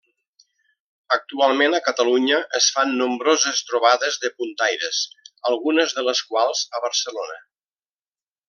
[1.15, 5.05] Actualment, a Catalunya es fan nombroses trobades de puntaires,
[5.53, 7.39] algunes de les quals a Barcelona.